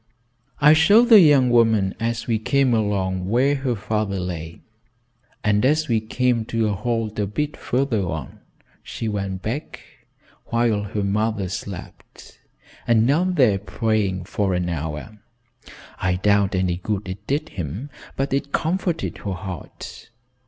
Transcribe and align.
"I 0.59 0.73
showed 0.73 1.09
the 1.09 1.19
young 1.19 1.51
woman 1.51 1.93
as 1.99 2.25
we 2.25 2.39
came 2.39 2.73
along 2.73 3.29
where 3.29 3.53
her 3.53 3.75
father 3.75 4.19
lay, 4.19 4.61
and 5.43 5.63
as 5.63 5.87
we 5.87 5.99
came 5.99 6.43
to 6.45 6.69
a 6.69 6.73
halt 6.73 7.19
a 7.19 7.27
bit 7.27 7.55
farther 7.55 8.01
on, 8.07 8.39
she 8.81 9.07
went 9.07 9.43
back, 9.43 9.79
while 10.47 10.81
her 10.85 11.03
mother 11.03 11.47
slept, 11.49 12.39
and 12.87 13.05
knelt 13.05 13.35
there 13.35 13.59
praying 13.59 14.23
for 14.23 14.55
an 14.55 14.69
hour. 14.69 15.19
I 15.99 16.15
doubt 16.15 16.55
any 16.55 16.77
good 16.77 17.07
it 17.07 17.27
did 17.27 17.49
him, 17.49 17.91
but 18.15 18.33
it 18.33 18.51
comforted 18.51 19.19
her 19.19 19.33
heart. 19.33 20.09